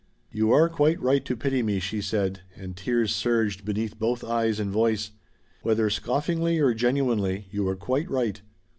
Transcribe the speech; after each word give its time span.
"You 0.31 0.49
are 0.51 0.67
quite 0.67 0.99
right 0.99 1.23
to 1.25 1.35
pity 1.37 1.61
me," 1.61 1.79
she 1.79 2.01
said, 2.01 2.39
and 2.55 2.75
tears 2.75 3.13
surged 3.15 3.63
beneath 3.63 3.99
both 3.99 4.23
eyes 4.23 4.59
and 4.59 4.71
voice. 4.71 5.11
"Whether 5.61 5.91
scoffingly 5.91 6.57
or 6.57 6.73
genuinely 6.73 7.45
you 7.51 7.65
were 7.65 7.75
quite 7.75 8.09
right. 8.09 8.41